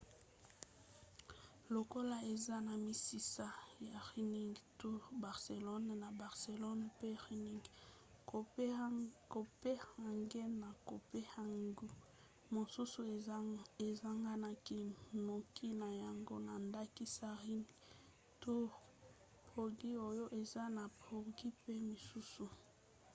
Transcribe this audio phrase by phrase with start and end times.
[1.73, 3.47] lokola eza na misisa
[3.91, 7.61] na running tours barcelona na barcelone pe running
[9.33, 11.87] copenhagen na copenhague
[12.55, 12.99] mosusu
[13.91, 14.79] esanganaki
[15.27, 17.65] noki na yango na ndakisa running
[18.41, 18.75] tours
[19.47, 22.45] prague oyo eza na prague mpe misusu